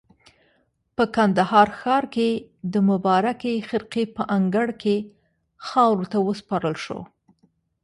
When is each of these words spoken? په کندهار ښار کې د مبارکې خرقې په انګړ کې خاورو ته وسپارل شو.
په 0.95 1.03
کندهار 1.15 1.67
ښار 1.79 2.03
کې 2.15 2.29
د 2.73 2.75
مبارکې 2.89 3.53
خرقې 3.69 4.03
په 4.15 4.23
انګړ 4.35 4.67
کې 4.81 4.95
خاورو 5.67 6.05
ته 6.11 6.17
وسپارل 6.27 6.75
شو. 6.85 6.99